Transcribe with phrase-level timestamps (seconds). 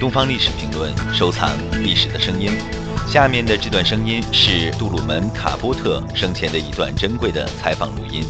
[0.00, 2.50] 东方历史评论，收藏历史的声音。
[3.06, 8.24] 下面的这段声音是杜鲁门·卡波特生前的一段珍贵的采访录音。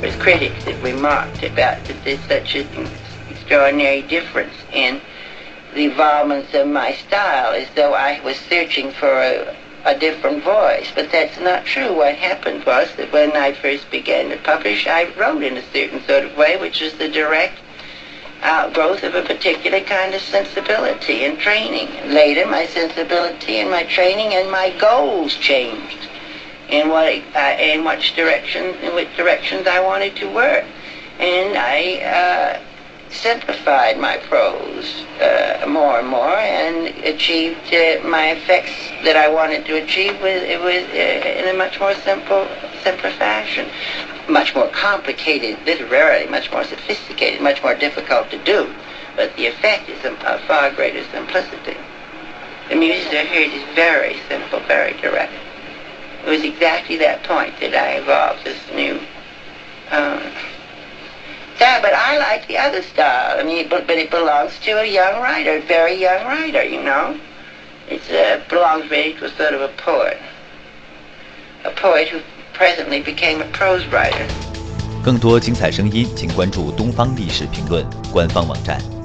[0.00, 2.86] With critics that remarked about that there's such an
[3.30, 5.00] extraordinary difference in
[5.74, 9.54] the involvements of my style, as though I was searching for a,
[9.84, 10.88] a different voice.
[10.94, 11.94] But that's not true.
[11.94, 16.02] What happened was that when I first began to publish, I wrote in a certain
[16.06, 17.54] sort of way, which is the direct
[18.41, 21.89] outgrowth of a particular kind of sensibility and training.
[22.11, 26.07] Later, my sensibility and my training and my goals changed
[26.69, 30.65] in what uh, in which directions in which directions I wanted to work,
[31.19, 32.61] and I uh,
[33.11, 38.71] simplified my prose uh, more and more and achieved uh, my effects
[39.03, 42.47] that I wanted to achieve with with uh, in a much more simple
[42.83, 43.67] simpler fashion
[44.29, 48.73] much more complicated literarily, much more sophisticated, much more difficult to do,
[49.15, 51.75] but the effect is a, far greater simplicity.
[52.69, 55.33] The music I heard is very simple, very direct.
[56.25, 58.99] It was exactly that point that I evolved this new
[59.89, 60.21] um,
[61.55, 63.39] style, but I like the other style.
[63.39, 66.83] I mean, but, but it belongs to a young writer, a very young writer, you
[66.83, 67.19] know.
[67.89, 70.19] It uh, belongs really to a sort of a poet.
[71.63, 72.21] A poet who
[72.59, 74.27] presently became a prose writer.
[75.01, 78.98] 更多精彩声音，请关注《东方历史评论》官方网站。